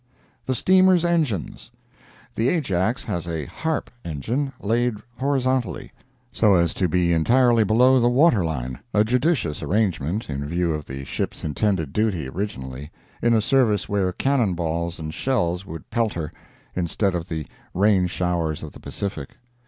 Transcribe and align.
THE 0.47 0.55
STEAMER'S 0.55 1.05
ENGINES 1.05 1.69
The 2.33 2.49
Ajax 2.49 3.03
has 3.05 3.27
a 3.27 3.45
"harp" 3.45 3.91
engine, 4.03 4.51
laid 4.59 4.95
horizontally, 5.17 5.91
so 6.31 6.55
as 6.55 6.73
to 6.73 6.87
be 6.87 7.13
entirely 7.13 7.63
below 7.63 7.99
the 7.99 8.09
waterline, 8.09 8.79
a 8.95 9.03
judicious 9.03 9.61
arrangement, 9.61 10.27
in 10.27 10.49
view 10.49 10.73
of 10.73 10.85
the 10.85 11.05
ship's 11.05 11.43
intended 11.43 11.93
duty 11.93 12.27
originally, 12.27 12.89
in 13.21 13.35
a 13.35 13.41
service 13.41 13.87
where 13.87 14.11
cannon 14.11 14.55
balls 14.55 14.97
and 14.97 15.13
shells 15.13 15.67
would 15.67 15.87
pelt 15.91 16.13
her, 16.13 16.33
instead 16.75 17.13
of 17.13 17.29
the 17.29 17.45
rain 17.75 18.07
showers 18.07 18.63
of 18.63 18.71
the 18.71 18.79
Pacific. 18.79 19.35